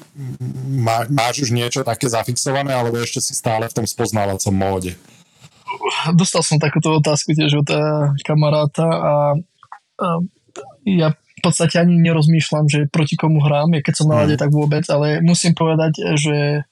[0.78, 4.94] má, máš už niečo také zafixované, alebo ešte si stále v tom spoznávacom móde?
[6.16, 7.68] Dostal som takúto otázku tiež od
[8.24, 9.14] kamaráta a,
[9.98, 10.08] a
[10.84, 14.42] ja v podstate ani nerozmýšľam, že proti komu hrám, keď som na lade, mm.
[14.46, 16.62] tak vôbec, ale musím povedať, že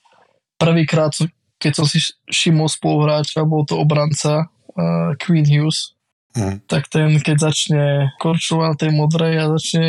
[0.63, 1.11] prvýkrát,
[1.59, 1.99] keď som si
[2.31, 5.97] všimol spoluhráča, bol to obranca uh, Queen Hughes,
[6.31, 6.63] Mm.
[6.71, 9.89] tak ten, keď začne korčovať na tej modrej a začne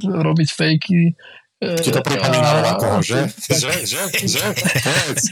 [0.00, 1.12] robiť fejky,
[1.62, 3.30] Ti to pripomína a, koho, že?
[3.46, 4.42] Že, že, že?
[4.82, 5.22] Povedz,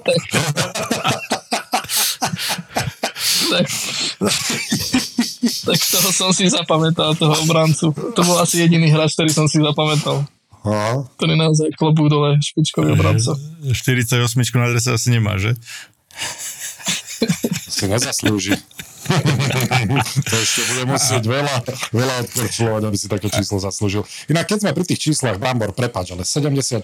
[0.00, 0.40] povedz, čo?
[3.50, 3.66] Tak,
[5.66, 7.90] tak toho som si zapamätal, toho obrancu.
[7.90, 10.22] To bol asi jediný hráč, ktorý som si zapamätal.
[10.60, 11.08] Aha.
[11.16, 13.32] Ktorý naozaj klobúk dole, špičkový obranca.
[13.64, 14.20] 48
[14.54, 15.56] na adrese asi nemá, že?
[17.70, 18.56] Si nezaslúži.
[20.28, 21.56] to ešte bude musieť veľa,
[21.92, 24.08] veľa odkorčovať, aby si také číslo zaslúžil.
[24.32, 26.80] Inak keď sme pri tých číslach, Bambor, prepač, ale 76,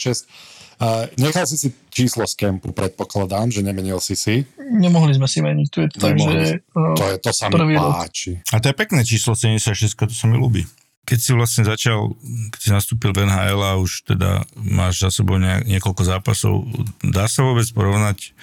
[0.81, 4.45] uh, nechal si si číslo z kempu, predpokladám, že nemenil si si.
[4.59, 6.61] Nemohli sme si meniť, tu je to tak, že...
[6.77, 8.41] Uh, to, je, to sa mi páči.
[8.53, 10.65] A to je pekné číslo 76, to sa mi ľúbi
[11.07, 12.19] keď si vlastne začal,
[12.51, 16.67] keď si nastúpil v NHL a už teda máš za sebou niekoľko zápasov,
[16.99, 18.35] dá sa vôbec porovnať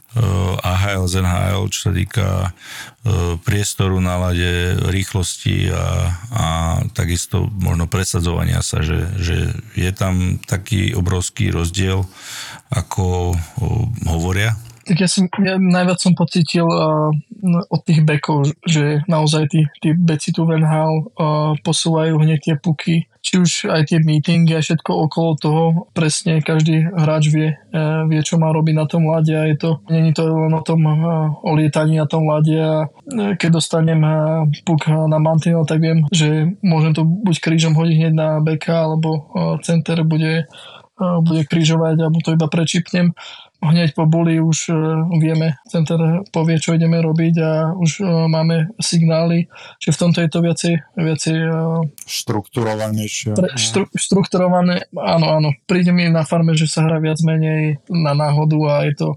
[0.59, 4.19] AHL z NHL, čo sa týka eh, priestoru na
[4.91, 6.45] rýchlosti a, a
[6.91, 12.03] takisto možno presadzovania sa, že, že je tam taký obrovský rozdiel,
[12.71, 13.39] ako eh,
[14.11, 14.59] hovoria
[14.91, 17.15] tak ja, som, ja najviac som pocítil uh,
[17.71, 23.07] od tých bekov, že naozaj tí, tí beci tu Venhal uh, posúvajú hneď tie puky,
[23.23, 25.63] či už aj tie meetingy a všetko okolo toho,
[25.95, 29.79] presne každý hráč vie, uh, vie čo má robiť na tom lade a je to,
[29.87, 34.03] není to len o tom uh, o lietaní na tom lade a uh, keď dostanem
[34.03, 38.91] uh, puk na mantinel, tak viem, že môžem to buď krížom hodiť hneď na beka,
[38.91, 40.51] alebo uh, center bude
[41.01, 43.17] bude križovať a to iba prečipnem
[43.61, 48.73] hneď po buli už uh, vieme, center povie, čo ideme robiť a už uh, máme
[48.81, 49.45] signály,
[49.77, 51.37] že v tomto je to viacej, viacej
[52.09, 53.37] štrukturovanejšie.
[53.37, 55.49] Pre, štru, štrukturované, áno, áno.
[55.69, 59.07] Príde mi na farme, že sa hrá viac menej na náhodu a je to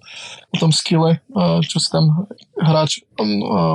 [0.53, 2.29] o tom skille, uh, čo si tam
[2.61, 3.03] hráč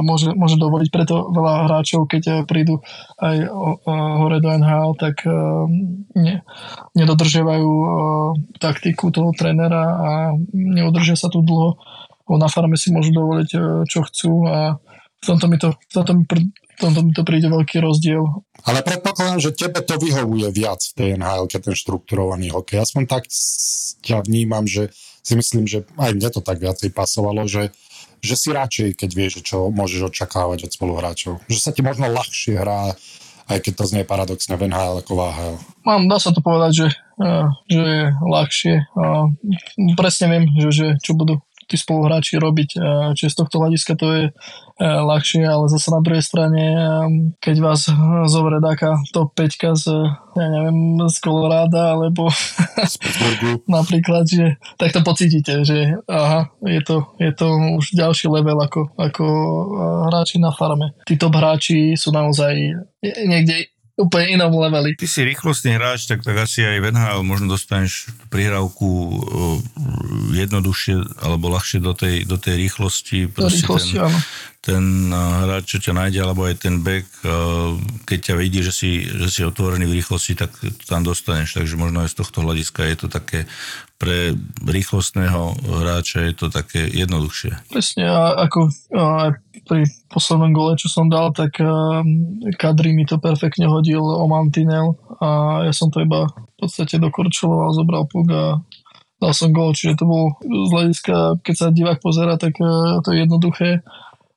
[0.03, 0.89] môže, môže dovoliť.
[0.91, 2.83] Preto veľa hráčov, keď uh, prídu
[3.19, 3.77] aj uh,
[4.19, 5.65] hore do NHL, tak uh,
[6.17, 6.43] ne,
[6.95, 7.89] nedodržiavajú uh,
[8.59, 10.11] taktiku toho trénera a
[10.53, 11.79] neudržia sa tu dlho,
[12.29, 13.49] na farme si môžu dovoliť,
[13.89, 14.77] čo chcú a
[15.19, 18.23] v tomto mi to, v tomto mi, v tomto mi to príde veľký rozdiel.
[18.63, 22.85] Ale predpokladám, že tebe to vyhovuje viac v tej NHL, ten štrukturovaný hokej.
[22.85, 23.23] Aspoň tak
[24.05, 27.75] ťa vnímam, že si myslím, že aj mne to tak viacej pasovalo, že,
[28.19, 31.33] že si radšej, keď vieš, čo môžeš očakávať od spoluhráčov.
[31.47, 32.93] Že sa ti možno ľahšie hrá
[33.49, 35.55] aj keď to znie paradoxne v NHL ako v AHL.
[35.81, 36.87] Mám, dá sa to povedať, že,
[37.65, 38.75] že je ľahšie.
[39.97, 42.69] Presne viem, že, že čo budú tí spoluhráči robiť.
[43.13, 44.23] Čiže z tohto hľadiska to je
[44.81, 46.63] ľahšie, ale zase na druhej strane,
[47.43, 47.85] keď vás
[48.31, 49.85] zovre taká top 5 z,
[50.39, 52.31] ja neviem, z Koloráda, alebo
[53.77, 58.89] napríklad, že tak to pocítite, že aha, je to, je to už ďalší level ako,
[58.95, 59.25] ako
[60.07, 60.95] hráči na farme.
[61.03, 62.55] Tí top hráči sú naozaj
[63.03, 63.67] niekde
[63.99, 64.95] úplne inom leveli.
[64.95, 68.87] Ty si rýchlostný hráč, tak, tak asi aj v NHL možno dostaneš prihrávku
[70.31, 73.27] jednoduchšie alebo ľahšie do tej, do tej rýchlosti.
[73.27, 74.19] Do rýchlosti, ten, áno
[74.59, 77.31] ten eh, hráč, čo ťa nájde, alebo aj ten back, eh,
[78.03, 80.51] keď ťa vidí, že si, že si otvorený v rýchlosti, tak
[80.85, 81.57] tam dostaneš.
[81.57, 83.47] Takže možno aj z tohto hľadiska je to také
[83.99, 84.31] pre
[84.63, 87.51] rýchlostného hráča je to také jednoduchšie.
[87.67, 88.71] Presne, a ako
[89.69, 91.61] pri poslednom gole, čo som dal, tak
[92.57, 97.77] Kadri mi to perfektne hodil o mantinel a ja som to iba v podstate dokorčoval,
[97.77, 98.57] zobral puk a
[99.21, 102.57] dal som gol, čiže to bol z hľadiska, keď sa divák pozera, tak
[103.05, 103.85] to je jednoduché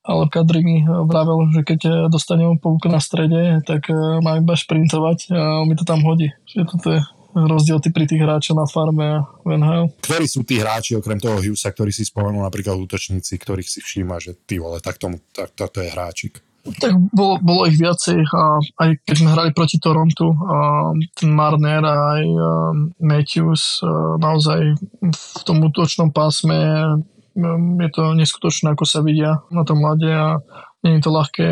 [0.03, 5.31] ale Kadri mi vravel, že keď dostanem pouk na strede, tak eh, mám iba šprintovať
[5.31, 6.35] a on mi to tam hodí.
[6.51, 7.01] Čiže toto je
[7.35, 9.87] rozdiel pri tých hráčoch na farme a v NHL.
[10.05, 14.21] Ktorí sú tí hráči, okrem toho Hughesa, ktorí si spomenul napríklad útočníci, ktorých si všíma,
[14.21, 16.45] že ty vole, tak tomu, tak, to, je hráčik.
[16.63, 21.83] Tak bolo, bolo ich viacej a aj keď sme hrali proti Torontu, a ten Marner
[21.83, 22.25] a aj
[23.03, 24.79] Matthews a naozaj
[25.11, 26.55] v tom útočnom pásme
[27.37, 30.41] Ehm, je to neskutočné, ako sa vidia na tom mlade a
[30.83, 31.49] nie je to ľahké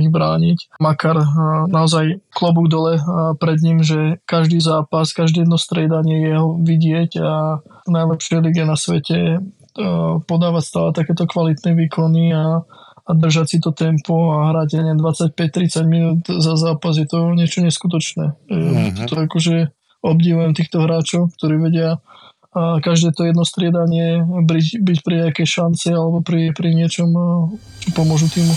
[0.00, 0.80] ich brániť.
[0.80, 1.20] Makar
[1.68, 2.96] naozaj klobúk dole
[3.36, 8.64] pred ním, že každý zápas, každé jedno striedanie je ho vidieť a v najlepšej lige
[8.64, 9.44] na svete
[10.24, 12.64] podávať stále takéto kvalitné výkony a
[13.04, 17.60] a držať si to tempo a hrať ja 25-30 minút za zápas je to niečo
[17.60, 18.32] neskutočné.
[18.48, 19.12] Mm-hmm.
[19.12, 22.00] To akože obdivujem týchto hráčov, ktorí vedia
[22.54, 27.10] a každé to jedno striedanie byť, byť pri nejakej šance alebo pri, pri niečom,
[27.82, 28.54] čo pomôžu týmu.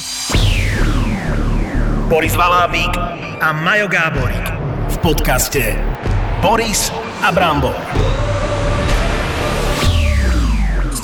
[2.07, 2.93] Boris Valábík
[3.41, 4.45] a Majo Gáborík
[4.87, 5.75] v podcaste
[6.39, 6.93] Boris
[7.25, 7.75] a Brambor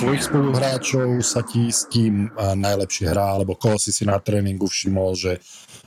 [0.04, 5.16] tvojich spoluhráčov sa ti s tým najlepšie hrá, alebo koho si si na tréningu všimol,
[5.16, 5.40] že,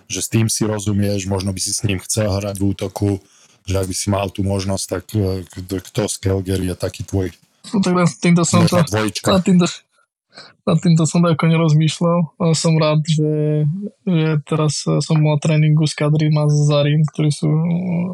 [0.08, 3.20] že s tým si rozumieš, možno by si s ním chcel hrať v útoku,
[3.66, 7.34] že ak by si mal tú možnosť, tak e, kto z Calgary je taký tvoj
[7.74, 8.78] no, tak na týmto som to,
[9.26, 9.66] na týmto,
[10.66, 12.18] nad týmto som ako nerozmýšľal.
[12.42, 13.64] Ale som rád, že,
[14.06, 17.48] že teraz som mal tréningu s Kadrím a s Zarim, ktorí sú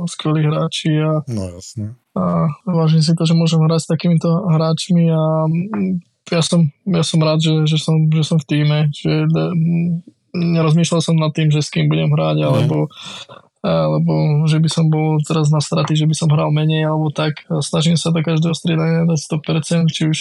[0.08, 1.96] skvelí hráči a, no, jasne.
[2.16, 5.22] a vážim si to, že môžem hrať s takýmito hráčmi a
[6.30, 9.26] ja som, ja som rád, že, že, som, že som v týme, že
[10.32, 12.68] nerozmýšľal som nad tým, že s kým budem hrať, mm.
[13.62, 17.46] Alebo že by som bol teraz na straty, že by som hral menej alebo tak.
[17.62, 20.18] Snažím sa do každého striedania dať 100%, či už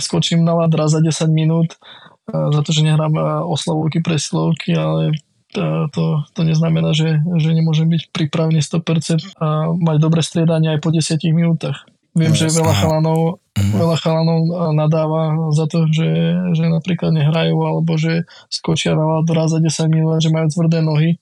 [0.00, 1.80] skočím na lad raz za 10 minút
[2.26, 3.14] za to, že nehrám
[3.46, 5.14] oslavovky, presilovky, ale
[5.54, 10.82] to, to, to neznamená, že, že nemôžem byť pripravený 100% a mať dobré striedanie aj
[10.82, 11.86] po 10 minútach.
[12.16, 13.20] Viem, no, že veľa chalanov,
[13.60, 13.72] mm.
[13.76, 14.40] veľa chalanov
[14.72, 16.08] nadáva za to, že,
[16.56, 20.80] že napríklad nehrajú alebo že skočia na lad raz za 10 minút, že majú tvrdé
[20.80, 21.20] nohy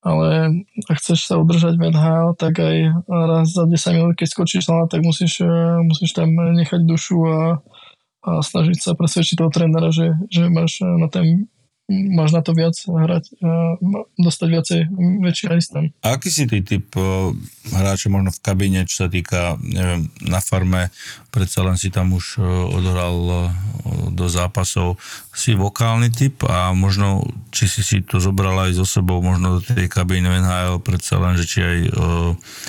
[0.00, 4.72] ale ak chceš sa udržať v NHL, tak aj raz za 10 minút, keď skočíš
[4.72, 7.40] na tak musíš, eh, musíš tam nechať dušu a,
[8.24, 11.52] a snažiť sa presvedčiť toho trénera, že, že máš na ten
[12.30, 13.42] na to viac hrať,
[14.14, 14.80] dostať viacej,
[15.26, 15.90] väčší time.
[16.06, 16.94] A aký si ty typ
[17.74, 20.94] hráča možno v kabíne, čo sa týka, neviem, na farme,
[21.34, 22.38] predsa len si tam už
[22.70, 23.50] odohral
[24.14, 25.02] do zápasov.
[25.34, 29.60] Si vokálny typ a možno, či si si to zobral aj so sebou, možno do
[29.62, 31.78] tej kabíny NHL, predsa len, že či aj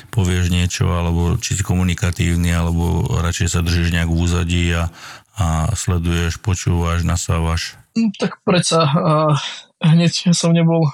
[0.09, 4.89] povieš niečo, alebo či si komunikatívny, alebo radšej sa držíš nejak v úzadí a,
[5.41, 7.81] a sleduješ, počúvaš, nasávaš?
[7.97, 8.85] Hm, tak predsa
[9.81, 10.85] hneď som nebol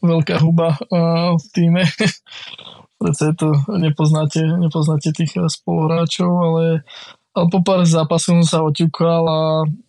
[0.00, 0.80] veľká huba
[1.36, 1.84] v týme.
[3.00, 6.64] predsa je to, nepoznáte, nepoznáte tých spoluhráčov, ale,
[7.36, 9.40] ale po pár zápasov som sa oťukal a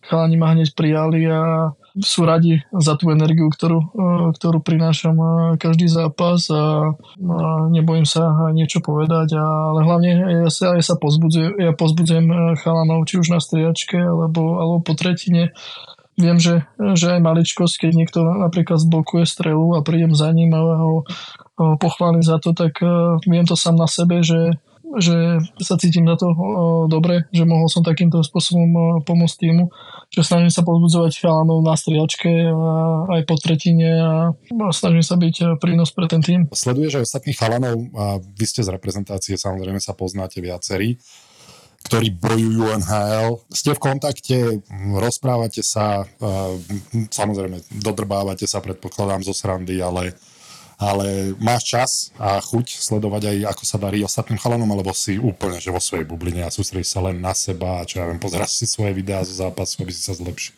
[0.04, 3.80] chalani ma hneď prijali a sú radi za tú energiu, ktorú,
[4.34, 5.16] ktorú prinášam
[5.58, 6.94] každý zápas a,
[7.68, 10.10] nebojím sa niečo povedať, ale hlavne
[10.46, 14.94] ja sa, ja sa pozbudzujem, ja pozbudzujem chalanov, či už na striačke alebo, alebo po
[14.94, 15.52] tretine.
[16.18, 16.66] Viem, že,
[16.98, 21.06] že aj maličkosť, keď niekto napríklad zblokuje strelu a prídem za ním a ho,
[21.54, 22.82] ho pochválim za to, tak
[23.22, 24.58] viem to sám na sebe, že,
[24.96, 26.32] že sa cítim na to
[26.88, 29.68] dobre, že mohol som takýmto spôsobom pomôcť týmu,
[30.08, 32.30] že snažím sa pozbudzovať chalanov na striačke
[33.12, 34.12] aj po tretine a,
[34.72, 36.48] snažím sa byť uh, prínos pre ten tým.
[36.48, 40.96] Sleduješ aj ostatných chalanov a vy ste z reprezentácie, samozrejme sa poznáte viacerí
[41.78, 43.48] ktorí bojujú NHL.
[43.54, 44.38] Ste v kontakte,
[44.98, 46.04] rozprávate sa,
[47.08, 50.12] samozrejme dodrbávate sa, predpokladám, zo srandy, ale,
[50.78, 51.90] ale máš čas
[52.22, 56.06] a chuť sledovať aj, ako sa darí ostatným chalanom, alebo si úplne že vo svojej
[56.06, 59.26] bubline a sústredíš sa len na seba a čo ja viem, pozeráš si svoje videá
[59.26, 60.54] zo zápasu, aby si sa zlepšil.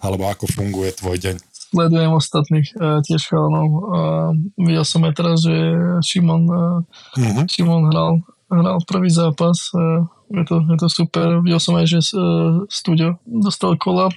[0.00, 1.36] Alebo ako funguje tvoj deň
[1.70, 3.68] sledujem ostatných uh, tiež chalanov.
[3.70, 5.54] Uh, videl som aj teraz, že
[6.02, 6.82] Šimon, uh,
[7.14, 7.46] uh-huh.
[7.46, 9.70] Šimon hral, hral prvý zápas.
[9.70, 10.02] Uh,
[10.34, 11.38] je to, je to super.
[11.46, 14.10] Videl som aj, že uh, studio dostal kola,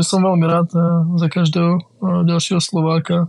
[0.00, 3.28] som veľmi rád uh, za každého uh, ďalšieho Slováka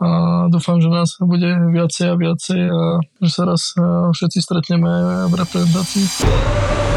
[0.00, 1.44] a dúfam, že nás bude
[1.76, 2.80] viacej a viacej a
[3.20, 4.88] že sa raz uh, všetci stretneme
[5.28, 6.89] v reprezentácii.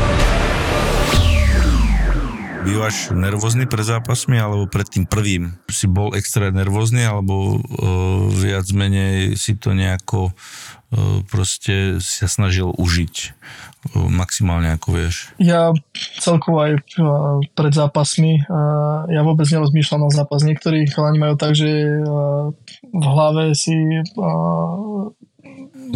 [2.63, 5.52] Bývaš nervózny pred zápasmi alebo pred tým prvým?
[5.67, 12.71] Si bol extra nervózny alebo uh, viac menej si to nejako uh, proste sa snažil
[12.71, 13.36] užiť?
[13.93, 15.36] maximálne, ako vieš?
[15.43, 15.76] Ja
[16.23, 16.88] celkovo aj
[17.52, 18.47] pred zápasmi,
[19.12, 20.47] ja vôbec nerozmýšľam na zápas.
[20.47, 21.99] Niektorí chalani majú tak, že
[22.80, 23.76] v hlave si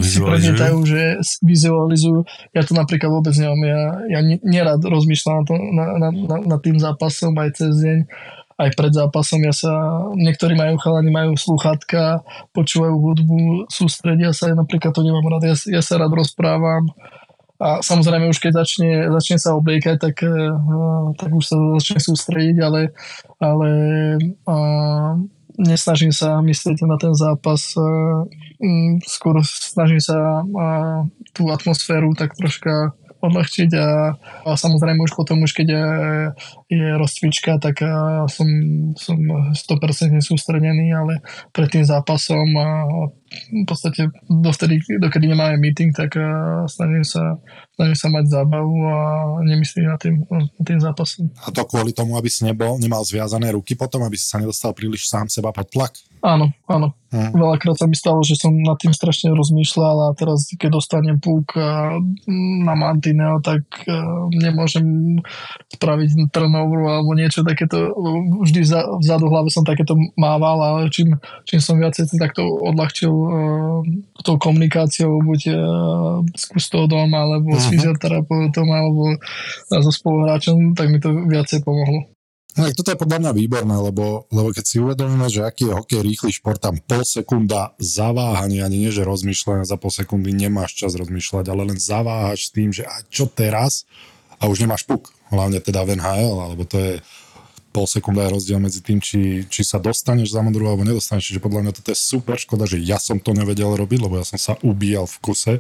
[0.03, 1.01] si predmietajú, že
[1.41, 2.25] vizualizujú.
[2.53, 3.61] Ja to napríklad vôbec nemám.
[3.63, 3.81] Ja,
[4.17, 7.99] ja nerad rozmýšľam na, to, na, na, na, na tým zápasom aj cez deň
[8.57, 9.45] aj pred zápasom.
[9.45, 9.73] Ja sa,
[10.17, 12.25] niektorí majú chalani, majú sluchátka,
[12.57, 15.53] počúvajú hudbu, sústredia sa, ja napríklad to nemám rád.
[15.53, 16.89] Ja, ja sa rád rozprávam,
[17.57, 22.57] a samozrejme už keď začne, začne sa obliekať, tak, uh, tak už sa začne sústrediť,
[22.61, 22.93] ale,
[23.41, 23.69] ale
[24.45, 25.17] uh,
[25.57, 28.23] nesnažím sa myslieť na ten zápas, uh,
[29.05, 34.13] skôr snažím sa uh, tú atmosféru tak troška odľahčiť a,
[34.45, 35.85] a samozrejme už potom, už keď je,
[36.77, 38.47] je rozcvička, tak a, som,
[38.93, 39.17] som
[39.53, 42.67] 100% sústredený, ale pred tým zápasom a
[43.27, 47.41] v podstate dovtedy, dokedy nemáme meeting, tak a, snažím sa,
[47.75, 48.97] snažím sa mať zábavu a
[49.43, 50.23] nemyslím na tým,
[50.63, 51.33] tým zápasom.
[51.43, 54.71] A to kvôli tomu, aby si nebol, nemal zviazané ruky potom, aby si sa nedostal
[54.77, 55.93] príliš sám seba pod tlak?
[56.21, 56.97] Áno, áno.
[57.07, 57.39] Hm.
[57.39, 61.55] Veľakrát sa mi stalo, že som nad tým strašne rozmýšľal a teraz, keď dostanem púk
[61.55, 61.95] a,
[62.67, 65.15] na mantinel, tak a, nemôžem
[65.71, 67.95] spraviť turnover alebo niečo takéto.
[68.43, 71.15] Vždy vza, vzadu hlave som takéto mával, ale čím,
[71.47, 73.29] čím som viacej takto odľahčil a,
[74.25, 75.57] tou komunikáciou, buď a,
[76.35, 77.71] s kustódom, alebo s Mhm.
[77.71, 79.15] fyzioterapeutom, alebo
[79.71, 82.16] so spoluhráčom, tak mi to viacej pomohlo.
[82.57, 86.01] No, toto je podľa mňa výborné, lebo, lebo keď si uvedomíme, že aký je hokej
[86.01, 90.97] rýchly šport, tam pol sekunda zaváhanie, ani nie, že rozmýšľania za pol sekundy nemáš čas
[90.97, 93.85] rozmýšľať, ale len zaváhaš s tým, že a čo teraz?
[94.41, 96.93] A už nemáš puk, hlavne teda v NHL, alebo to je
[97.77, 101.29] pol sekunda je rozdiel medzi tým, či, či sa dostaneš za modru alebo nedostaneš.
[101.29, 104.25] Čiže podľa mňa toto je super škoda, že ja som to nevedel robiť, lebo ja
[104.25, 105.53] som sa ubíjal v kuse.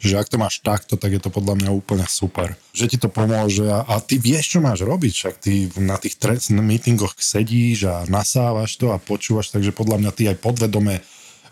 [0.00, 2.56] Že ak to máš takto, tak je to podľa mňa úplne super.
[2.72, 5.12] Že ti to pomôže a, a ty vieš, čo máš robiť.
[5.12, 10.10] Však ty na tých tre- meetingoch sedíš a nasávaš to a počúvaš, takže podľa mňa
[10.16, 11.04] ty aj podvedome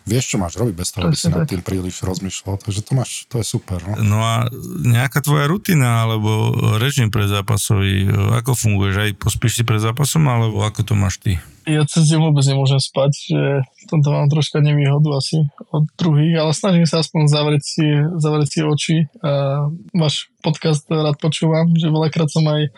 [0.08, 2.56] vieš, čo máš robiť bez toho, aby si nad tým príliš rozmýšľal.
[2.64, 3.76] Takže to máš, to je super.
[3.84, 3.92] No.
[4.00, 4.34] No a
[4.80, 8.08] nejaká tvoja rutina alebo režim predzápasový,
[8.40, 8.94] ako funguješ?
[8.96, 11.36] Aj pospíš si pred zápasom, alebo ako to máš ty?
[11.68, 16.40] Ja cez deň vôbec nemôžem spať, že v tomto mám troška nevýhodu asi od druhých,
[16.40, 18.96] ale snažím sa aspoň zavrieť si, zavrieť si oči.
[19.20, 22.72] A váš podcast rád počúvam, že veľakrát som aj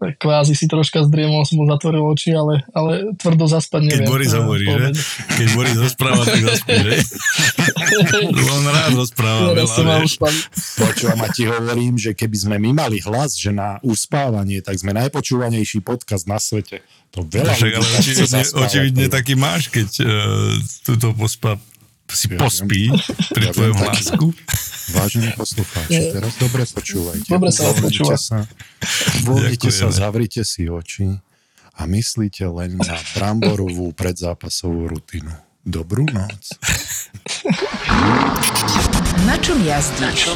[0.00, 4.08] kvázi si troška zdriemol, som mu zatvoril oči, ale, ale tvrdo zaspať Keď neviem.
[4.08, 4.88] Boris A, hovorí, že?
[5.36, 6.96] Keď Boris rozpráva, tak zaspíš, že?
[8.56, 10.12] On rád rozpráva Teraz veľa, vieš.
[10.80, 14.96] Počúvam a ti hovorím, že keby sme my mali hlas, že na uspávanie, tak sme
[14.96, 16.80] najpočúvanejší podcast na svete.
[17.10, 20.08] To veľa Však ale očividne, očividne taký máš, keď uh,
[20.86, 21.58] túto pospa,
[22.12, 22.98] si Ja pospí Ja
[23.32, 24.26] pri tvojom viem, taký- hlásku.
[24.90, 27.28] Vážení poslucháči, teraz dobre počúvajte.
[27.30, 28.18] Dobre sa odpočúva.
[28.18, 28.38] sa,
[29.22, 31.14] uvoľnite sa, zavrite si oči
[31.78, 35.30] a myslíte len na bramborovú predzápasovú rutinu.
[35.62, 36.58] Dobrú noc.
[39.22, 40.26] Na čom jazdíš?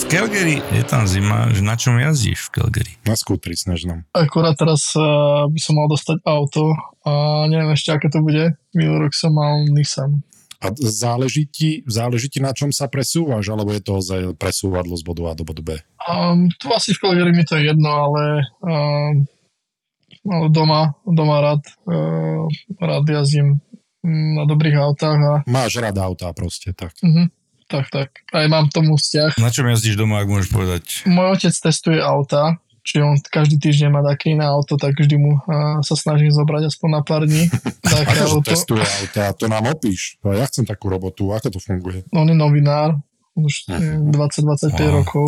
[0.00, 2.92] V Calgary je tam zima, že na čom jazdíš v Calgary?
[3.04, 4.00] Na skútri snežnom.
[4.16, 6.72] Akurát teraz uh, by som mal dostať auto
[7.04, 8.56] a neviem ešte, aké to bude.
[8.72, 10.24] Minulý rok som mal Nissan.
[10.64, 15.04] A záleží ti, záleží ti na čom sa presúvaš, alebo je to ozaj presúvadlo z
[15.04, 15.76] bodu A do bodu B?
[16.08, 19.28] Um, tu asi v Calgary mi to je jedno, ale, um,
[20.24, 22.48] ale doma, doma rád, uh,
[22.80, 23.60] rád jazdím
[24.00, 26.96] mm, na dobrých autách a Máš rada autá proste, tak.
[27.04, 27.28] uh,
[27.70, 28.08] tak, tak.
[28.28, 29.38] Aj mám tomu vzťah.
[29.38, 30.84] Na čom jazdíš doma, ak môžeš povedať?
[31.06, 35.38] Môj otec testuje auta, čiže on každý týždeň má také iné auto, tak vždy mu
[35.38, 37.46] uh, sa snažím zobrať aspoň na pár dní.
[37.86, 38.42] Také auto.
[38.42, 40.18] testuje autá, to nám opíš.
[40.26, 42.02] Ja chcem takú robotu, ako to funguje?
[42.10, 42.98] On je novinár,
[43.38, 44.90] už eh, 20-25 Wow.
[45.00, 45.26] rokov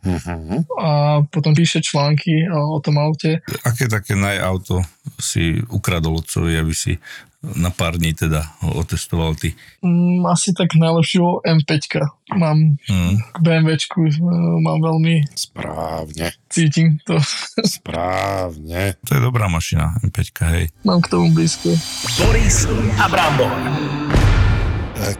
[0.00, 0.64] Uh-huh.
[0.76, 0.88] a
[1.22, 3.44] potom píše články o, o tom aute.
[3.62, 4.80] Aké také najauto
[5.16, 6.96] si ukradol otcovi, aby si
[7.40, 9.56] na pár dní teda ho otestoval ty?
[9.80, 12.04] Mm, asi tak najlepšiu M5.
[12.32, 13.16] Mám Hmm.
[13.16, 14.20] k BMWčku, eh,
[14.60, 17.16] mám veľmi, Správne, cítim to,
[17.76, 18.94] správne.
[19.02, 20.64] To je dobrá mašina, M5, hej.
[20.84, 21.72] mám k tomu blízko.
[22.18, 22.68] Boris
[23.00, 23.50] a Brambor.
[23.50, 24.29] E,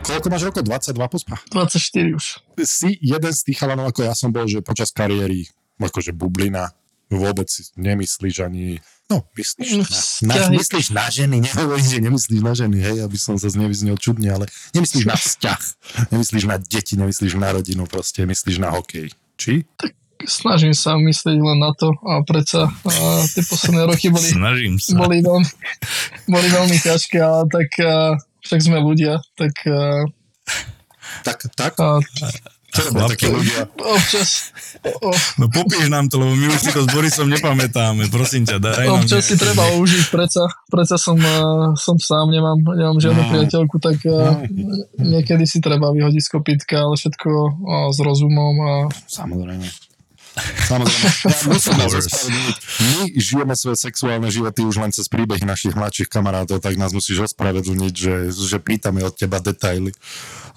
[0.02, 0.62] koľko máš rokov?
[0.64, 1.36] 22 pospa?
[1.50, 2.26] 24 už.
[2.62, 5.48] Si jeden z tých chalanov, ako ja som bol, že počas kariéry,
[5.80, 6.70] akože bublina,
[7.10, 8.78] vôbec nemyslíš ani...
[9.10, 10.54] No, myslíš na, na, Vzťahy.
[10.54, 14.46] myslíš na ženy, nehovorím, že nemyslíš na ženy, hej, aby som sa znevyznel čudne, ale
[14.70, 15.60] nemyslíš na vzťah,
[16.14, 19.10] nemyslíš na deti, nemyslíš na rodinu, proste myslíš na hokej.
[19.34, 19.66] Či?
[20.20, 22.92] Snažím sa myslieť len na to a predsa a
[23.34, 24.94] tie posledné roky boli, Snažím sa.
[24.94, 25.48] boli, veľmi,
[26.30, 28.14] boli veľmi ťažké, ale tak a,
[28.50, 30.02] však sme ľudia, tak a,
[31.22, 32.02] Tak, tak, a,
[32.70, 33.66] čo robia takí ľudia?
[33.78, 38.06] občas, o, No popíš nám to, lebo my už si to s Borisom nepamätáme.
[38.10, 41.36] Prosím ťa, daj nám občas si treba užiť, predsa, predsa som, a,
[41.74, 43.30] som sám, nemám, nemám žiadnu No.
[43.30, 44.38] priateľku, tak a,
[44.98, 48.72] niekedy si treba vyhodiť z kopítka, ale všetko a, s rozumom a
[49.06, 49.89] Samozrejme.
[50.66, 52.08] Samozrejme, ja musím nás course.
[52.08, 52.56] ospravedlniť.
[52.80, 57.32] My žijeme svoje sexuálne životy už len cez príbehy našich mladších kamarátov, tak nás musíš
[57.32, 59.90] ospravedlniť, že, že pýtame od teba detaily.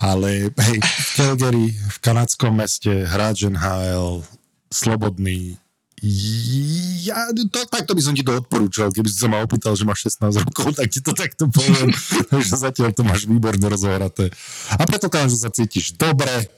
[0.01, 4.25] Ale hej, v Calgary, v kanadskom meste, hráč NHL,
[4.73, 5.61] slobodný,
[7.07, 10.11] ja, to, takto by som ti to odporúčal, keby si sa ma opýtal, že máš
[10.11, 11.95] 16 rokov, tak ti to takto poviem,
[12.43, 14.27] že zatiaľ to máš výborne rozohraté.
[14.75, 16.51] A preto že sa cítiš dobre,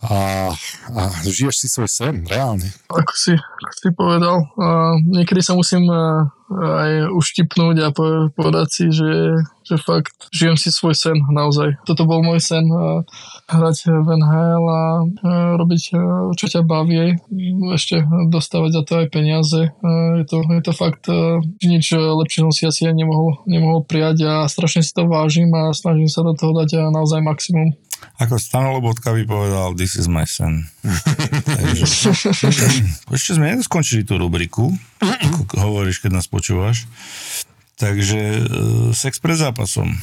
[0.00, 0.48] a,
[0.96, 2.72] a žiješ si svoj sen, reálne.
[2.88, 6.24] Ako si, ako si povedal, uh, niekedy sa musím uh,
[6.56, 11.76] aj uštipnúť a po, povedať si, že, že fakt žijem si svoj sen naozaj.
[11.84, 13.04] Toto bol môj sen uh,
[13.52, 17.20] hrať v NHL a uh, robiť uh, čo ťa baví,
[17.76, 18.00] ešte
[18.32, 19.68] dostávať za to aj peniaze.
[19.84, 24.24] Uh, je, to, je to fakt, uh, nič lepšie som si asi nemohol, nemohol prijať
[24.24, 27.76] a strašne si to vážim a snažím sa do toho dať naozaj maximum.
[28.20, 30.68] Ako Stano Lobotka by povedal, this is my son.
[31.44, 31.84] Takže,
[33.16, 36.84] ešte sme nedoskončili tú rubriku, ako hovoríš, keď nás počúvaš.
[37.80, 38.42] Takže e,
[38.92, 39.96] sex pred zápasom.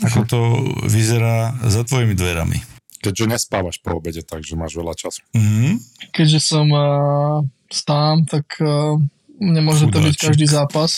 [0.00, 0.40] Ako to
[0.88, 2.64] vyzerá za tvojimi dverami?
[3.02, 5.20] Keďže nespávaš po obede, takže máš veľa času.
[5.34, 5.82] Mhm.
[6.14, 8.94] Keďže som uh, stám, tak uh,
[9.42, 10.26] nemôže to byť Chudáčik.
[10.30, 10.90] každý zápas.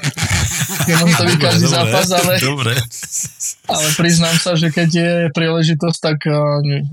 [0.88, 2.72] Nemôže to byť každý zápas, ale, Dobre.
[3.68, 6.18] ale priznám sa, že keď je príležitosť, tak
[6.64, 6.88] ne,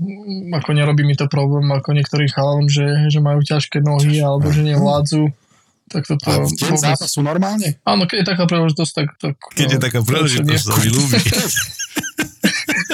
[0.52, 4.60] ako nerobí mi to problém ako niektorým chalom, že, že majú ťažké nohy alebo že
[4.60, 5.32] nevládzu.
[5.86, 7.78] Tak toto A v deň zápasu normálne?
[7.86, 9.06] Áno, keď je taká príležitosť, tak...
[9.22, 11.18] tak Keď je no, taká to príležitosť, to mi ľúbi.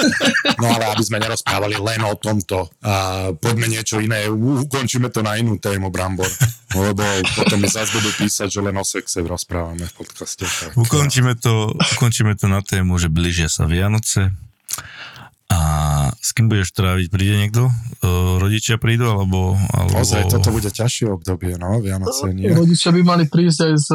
[0.63, 5.35] No ale aby sme nerozprávali len o tomto, a poďme niečo iné, ukončíme to na
[5.35, 6.29] inú tému, Brambor,
[6.71, 7.03] lebo
[7.35, 10.47] potom mi zase budú písať, že len o sexe rozprávame v podcaste.
[10.47, 14.31] Tak, Ukončíme to, ukončíme to na tému, že blížia sa Vianoce.
[15.53, 15.59] A
[16.17, 17.13] s kým budeš tráviť?
[17.13, 17.69] Príde niekto?
[18.01, 19.05] O, rodičia prídu?
[19.05, 20.01] Alebo, alebo...
[20.01, 22.49] Ozaj, toto bude ťažšie obdobie, no, Vianoce nie.
[22.49, 23.89] Rodičia by mali prísť aj s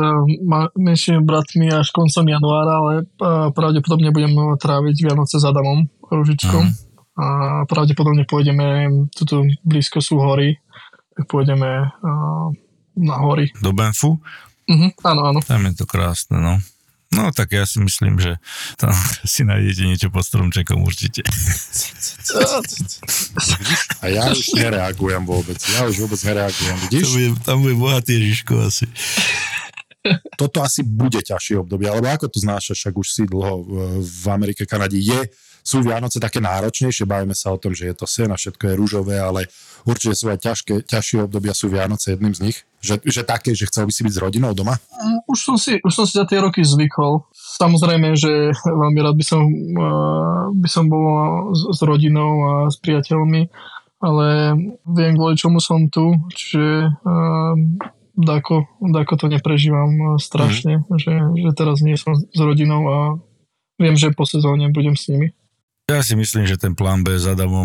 [0.47, 6.65] ma- menšími bratmi až koncom januára, ale uh, pravdepodobne budem tráviť Vianoce s Adamom Ružičkom.
[6.65, 6.75] Mhm.
[7.19, 7.27] A
[7.67, 10.63] pravdepodobne pôjdeme, tuto blízko sú hory,
[11.19, 12.47] tak pôjdeme uh,
[12.95, 13.51] na hory.
[13.59, 14.23] Do Banfu?
[14.69, 15.41] Uh-huh, áno, áno.
[15.43, 16.63] Tam je to krásne, no.
[17.09, 18.37] No tak ja si myslím, že
[18.77, 18.93] tam
[19.25, 21.25] si nájdete niečo pod stromčekom určite.
[24.05, 26.77] A ja už nereagujem vôbec, ja už vôbec nereagujem.
[26.77, 28.87] Tam Vidíš, bude, tam bude bohatý Ježiško asi.
[30.37, 33.71] toto asi bude ťažšie obdobie, alebo ako to znášaš, však už si dlho v,
[34.05, 35.33] v Amerike, Kanade je,
[35.69, 38.75] sú Vianoce také náročnejšie, bavíme sa o tom, že je to sen a všetko je
[38.81, 39.53] rúžové, ale
[39.85, 42.59] určite sú aj ťažké, ťažšie obdobia, sú Vianoce jedným z nich.
[42.81, 44.81] Že, že také, že chcel by si byť s rodinou doma?
[44.97, 47.29] Mm, Už som, si, už som si za tie roky zvykol.
[47.37, 49.45] Samozrejme, že veľmi rád by som,
[49.77, 53.53] uh, by som bol s, s rodinou a s priateľmi,
[54.01, 54.27] ale
[54.89, 57.53] viem, kvôli čomu som tu, čiže uh,
[58.15, 60.97] dako, dako to neprežívam uh, strašne, mm.
[60.97, 62.99] že, že teraz nie som s rodinou a
[63.77, 65.35] viem, že po sezóne budem s nimi.
[65.89, 67.65] Ja si myslím, že ten plán B s Adamom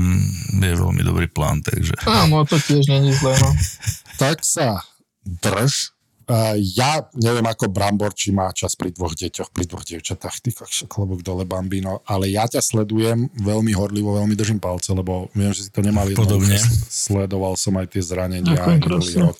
[0.56, 1.92] je veľmi dobrý plán, takže...
[2.08, 3.52] Áno, to tiež je zlé, no.
[4.24, 4.80] Tak sa
[5.28, 5.92] drž.
[6.24, 10.56] Uh, ja neviem ako Brambor, či má čas pri dvoch deťoch, pri dvoch devčatách, ty
[10.88, 15.68] klobúk dole bambino, ale ja ťa sledujem veľmi horlivo, veľmi držím palce, lebo viem, že
[15.68, 16.56] si to nemal Podobne.
[16.88, 19.36] Sledoval som aj tie zranenia aj minulý rok.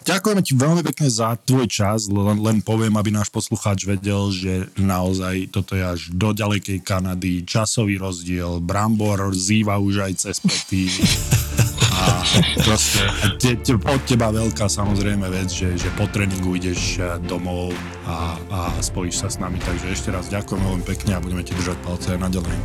[0.00, 4.72] Ďakujeme ti veľmi pekne za tvoj čas, len, len poviem, aby náš poslucháč vedel, že
[4.80, 10.88] naozaj toto je až do ďalekej Kanady, časový rozdiel, Brambor zýva už aj cez pety.
[12.00, 12.24] A
[12.64, 13.04] proste
[13.36, 17.76] te, te, od teba veľká samozrejme vec, že, že po tréningu ideš eh, domov
[18.08, 19.60] a, a spojíš sa s nami.
[19.60, 22.56] Takže ešte raz ďakujem veľmi pekne a budeme ti držať palce aj naďalej.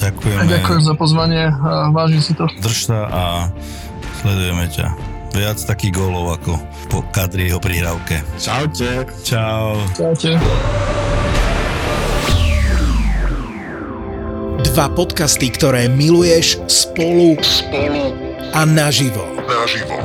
[0.00, 0.48] Ďakujeme.
[0.48, 2.48] ďakujem za pozvanie a vážim si to.
[2.64, 3.22] Drž sa a
[4.24, 5.19] sledujeme ťa.
[5.30, 6.58] Viac takých gólov ako
[6.90, 8.18] po Kadrieho prihrávke.
[8.34, 9.06] Čaute.
[9.22, 9.78] Čau.
[9.94, 10.34] Čaute.
[14.70, 18.14] Dva podcasty, ktoré miluješ spolu, spolu
[18.54, 19.22] a naživo.
[19.46, 19.98] naživo.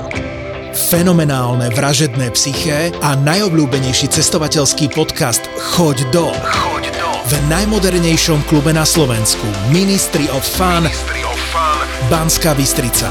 [0.76, 5.41] Fenomenálne vražedné psyché a najobľúbenejší cestovateľský podcast
[5.73, 6.30] Choď do.
[6.36, 7.09] Choď do.
[7.26, 11.86] V najmodernejšom klube na Slovensku Ministry of Fun, Ministry of Fun.
[12.11, 13.09] Banská Bystrica.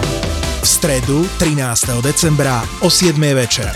[0.65, 2.01] V stredu 13.
[2.01, 3.21] decembra o 7.
[3.37, 3.69] večer.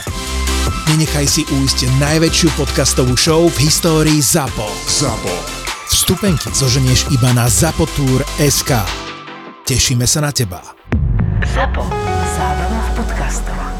[0.89, 4.65] Nenechaj si újsť najväčšiu podcastovú show v histórii ZAPO.
[4.89, 5.35] ZAPO.
[5.93, 8.73] Vstupenky zoženieš iba na zapotur.sk.
[9.69, 10.65] Tešíme sa na teba.
[11.45, 11.85] ZAPO.
[12.41, 13.78] Zábrná v podcastovách.